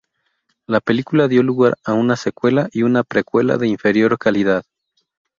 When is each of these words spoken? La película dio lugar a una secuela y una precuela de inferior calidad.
La 0.65 0.79
película 0.79 1.27
dio 1.27 1.43
lugar 1.43 1.75
a 1.85 1.93
una 1.93 2.15
secuela 2.15 2.69
y 2.71 2.81
una 2.81 3.03
precuela 3.03 3.57
de 3.57 3.67
inferior 3.67 4.17
calidad. 4.17 4.63